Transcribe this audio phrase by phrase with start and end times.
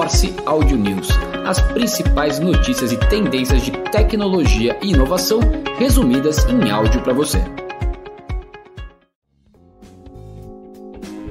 [0.00, 1.08] Morse Audio News,
[1.46, 5.40] as principais notícias e tendências de tecnologia e inovação
[5.78, 7.36] resumidas em áudio para você.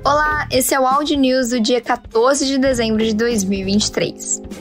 [0.06, 4.59] Olá, esse é o Audio News do dia 14 de dezembro de 2023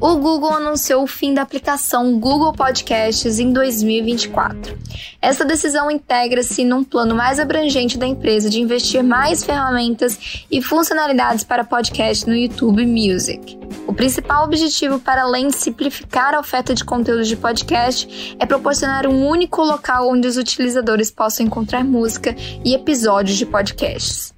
[0.00, 4.78] o Google anunciou o fim da aplicação Google Podcasts em 2024.
[5.20, 11.42] Essa decisão integra-se num plano mais abrangente da empresa de investir mais ferramentas e funcionalidades
[11.42, 13.58] para podcast no YouTube Music.
[13.86, 19.06] O principal objetivo, para além de simplificar a oferta de conteúdos de podcast, é proporcionar
[19.06, 24.37] um único local onde os utilizadores possam encontrar música e episódios de podcasts.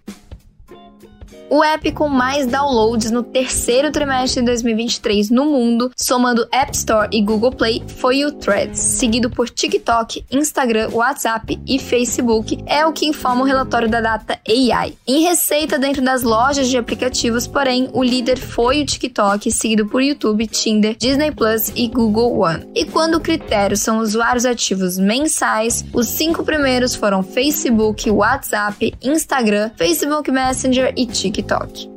[1.52, 7.08] O app com mais downloads no terceiro trimestre de 2023 no mundo, somando App Store
[7.10, 12.92] e Google Play, foi o Threads, seguido por TikTok, Instagram, WhatsApp e Facebook, é o
[12.92, 14.94] que informa o relatório da Data AI.
[15.04, 20.00] Em receita dentro das lojas de aplicativos, porém, o líder foi o TikTok, seguido por
[20.00, 22.70] YouTube, Tinder, Disney Plus e Google One.
[22.76, 29.72] E quando o critério são usuários ativos mensais, os cinco primeiros foram Facebook, WhatsApp, Instagram,
[29.76, 31.39] Facebook Messenger e TikTok.
[31.40, 31.90] TikTok.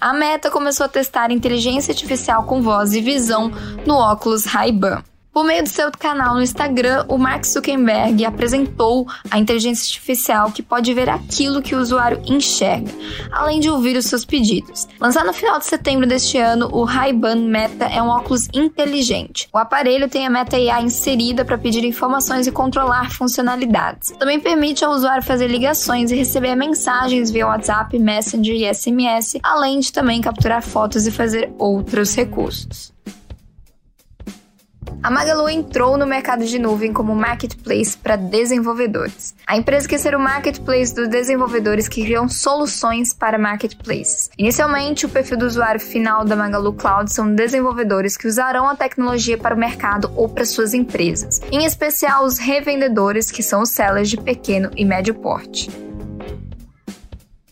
[0.00, 3.50] A Meta começou a testar inteligência artificial com voz e visão
[3.86, 5.02] no óculos Ray-Ban.
[5.36, 10.62] Por meio do seu canal no Instagram, o Mark Zuckerberg apresentou a inteligência artificial que
[10.62, 12.90] pode ver aquilo que o usuário enxerga,
[13.30, 14.88] além de ouvir os seus pedidos.
[14.98, 19.46] Lançado no final de setembro deste ano, o Ray-Ban Meta é um óculos inteligente.
[19.52, 24.12] O aparelho tem a Meta AI inserida para pedir informações e controlar funcionalidades.
[24.12, 29.80] Também permite ao usuário fazer ligações e receber mensagens via WhatsApp, Messenger e SMS, além
[29.80, 32.96] de também capturar fotos e fazer outros recursos.
[35.02, 39.34] A Magalu entrou no mercado de nuvem como marketplace para desenvolvedores.
[39.46, 44.30] A empresa quer ser o marketplace dos desenvolvedores que criam soluções para marketplaces.
[44.36, 49.38] Inicialmente, o perfil do usuário final da Magalu Cloud são desenvolvedores que usarão a tecnologia
[49.38, 54.10] para o mercado ou para suas empresas, em especial os revendedores, que são os sellers
[54.10, 55.85] de pequeno e médio porte.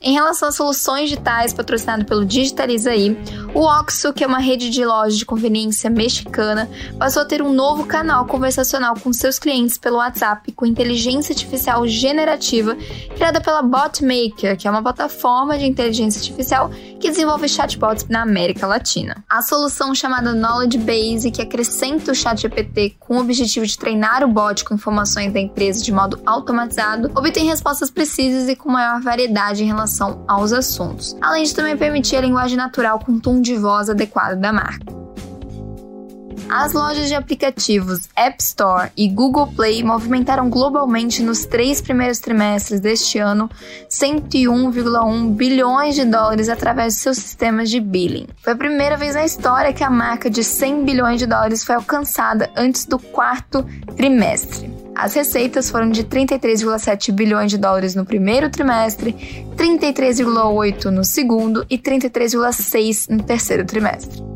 [0.07, 3.17] Em relação às soluções digitais patrocinado pelo Digitalizaí,
[3.55, 7.55] o Oxo, que é uma rede de lojas de conveniência mexicana, passou a ter um
[7.55, 12.77] novo canal conversacional com seus clientes pelo WhatsApp com inteligência artificial generativa
[13.15, 16.69] criada pela Botmaker, que é uma plataforma de inteligência artificial
[17.01, 19.25] que desenvolve chatbots na América Latina.
[19.31, 24.29] A solução chamada Knowledge Base, que acrescenta o ChatGPT com o objetivo de treinar o
[24.29, 29.63] bot com informações da empresa de modo automatizado, obtém respostas precisas e com maior variedade
[29.63, 33.57] em relação relação aos assuntos, além de também permitir a linguagem natural com tom de
[33.57, 35.05] voz adequado da marca.
[36.47, 42.81] As lojas de aplicativos App Store e Google Play movimentaram globalmente nos três primeiros trimestres
[42.81, 43.49] deste ano
[43.89, 48.27] 101,1 bilhões de dólares através de seus sistemas de billing.
[48.43, 51.77] Foi a primeira vez na história que a marca de 100 bilhões de dólares foi
[51.77, 53.65] alcançada antes do quarto
[53.97, 54.74] trimestre.
[54.95, 59.13] As receitas foram de 33,7 bilhões de dólares no primeiro trimestre,
[59.57, 64.34] 33,8 no segundo e 33,6 no terceiro trimestre.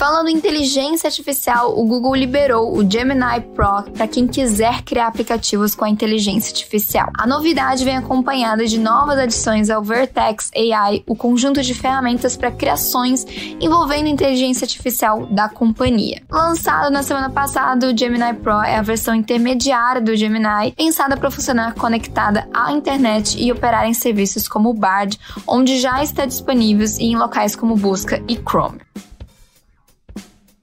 [0.00, 5.74] Falando em inteligência artificial, o Google liberou o Gemini Pro para quem quiser criar aplicativos
[5.74, 7.10] com a inteligência artificial.
[7.18, 12.50] A novidade vem acompanhada de novas adições ao Vertex AI, o conjunto de ferramentas para
[12.50, 13.26] criações
[13.60, 16.22] envolvendo inteligência artificial da companhia.
[16.30, 21.30] Lançado na semana passada, o Gemini Pro é a versão intermediária do Gemini, pensada para
[21.30, 26.86] funcionar conectada à internet e operar em serviços como o Bard, onde já está disponível
[26.98, 28.80] em locais como Busca e Chrome.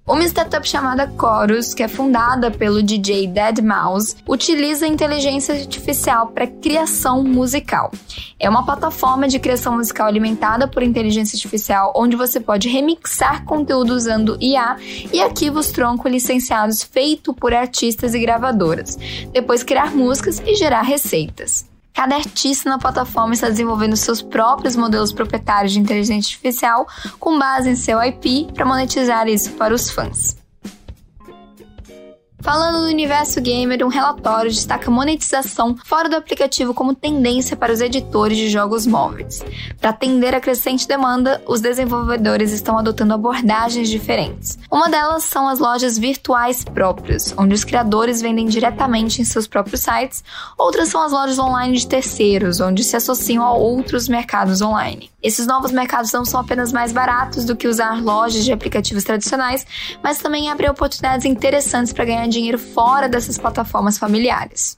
[0.08, 6.48] Uma startup chamada Chorus, que é fundada pelo DJ Dead Mouse, utiliza inteligência artificial para
[6.48, 7.92] criação musical.
[8.40, 13.94] É uma plataforma de criação musical alimentada por inteligência artificial, onde você pode remixar conteúdo
[13.94, 14.78] usando IA
[15.12, 18.98] e arquivos tronco licenciados feito por artistas e gravadoras,
[19.34, 21.66] depois criar músicas e gerar receitas.
[21.98, 26.88] Cada artista na plataforma está desenvolvendo seus próprios modelos proprietários de inteligência artificial
[27.20, 30.38] com base em seu IP para monetizar isso para os fãs.
[32.48, 37.82] Falando do universo gamer, um relatório destaca monetização fora do aplicativo como tendência para os
[37.82, 39.44] editores de jogos móveis.
[39.82, 44.58] Para atender a crescente demanda, os desenvolvedores estão adotando abordagens diferentes.
[44.72, 49.82] Uma delas são as lojas virtuais próprias, onde os criadores vendem diretamente em seus próprios
[49.82, 50.24] sites.
[50.58, 55.12] Outras são as lojas online de terceiros, onde se associam a outros mercados online.
[55.22, 59.68] Esses novos mercados não são apenas mais baratos do que usar lojas de aplicativos tradicionais,
[60.02, 64.78] mas também abrem oportunidades interessantes para ganhar dinheiro fora dessas plataformas familiares.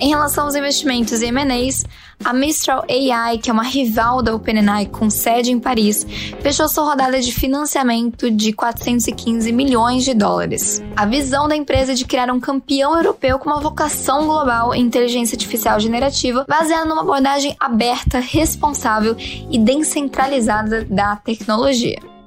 [0.00, 1.84] Em relação aos investimentos e M&As,
[2.24, 6.06] a Mistral AI, que é uma rival da OpenAI com sede em Paris,
[6.40, 10.82] fechou sua rodada de financiamento de 415 milhões de dólares.
[10.96, 14.80] A visão da empresa é de criar um campeão europeu com uma vocação global em
[14.80, 22.19] inteligência artificial generativa, baseada numa abordagem aberta, responsável e descentralizada da tecnologia.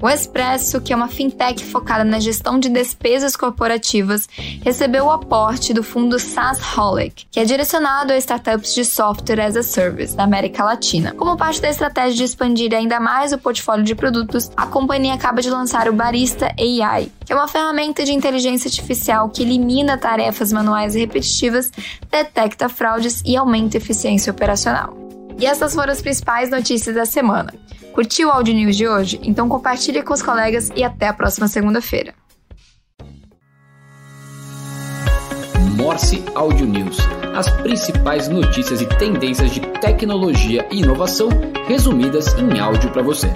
[0.00, 4.28] O Expresso, que é uma fintech focada na gestão de despesas corporativas,
[4.62, 9.62] recebeu o aporte do fundo SaaSholic, que é direcionado a startups de software as a
[9.62, 11.12] service na América Latina.
[11.12, 15.40] Como parte da estratégia de expandir ainda mais o portfólio de produtos, a companhia acaba
[15.40, 20.52] de lançar o Barista AI, que é uma ferramenta de inteligência artificial que elimina tarefas
[20.52, 21.70] manuais e repetitivas,
[22.10, 24.94] detecta fraudes e aumenta a eficiência operacional.
[25.38, 27.52] E essas foram as principais notícias da semana.
[27.96, 29.18] Curtiu o Audio News de hoje?
[29.22, 32.12] Então compartilhe com os colegas e até a próxima segunda-feira.
[35.74, 36.98] Morse Audio News.
[37.34, 41.30] As principais notícias e tendências de tecnologia e inovação
[41.66, 43.28] resumidas em áudio para você.